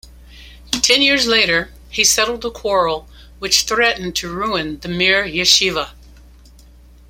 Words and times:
Ten 0.81 1.03
years 1.03 1.27
later 1.27 1.71
he 1.91 2.03
settled 2.03 2.43
a 2.43 2.49
quarrel 2.49 3.07
which 3.37 3.65
threatened 3.65 4.15
to 4.15 4.33
ruin 4.33 4.79
the 4.79 4.87
Mir 4.87 5.23
Yeshiva. 5.25 5.91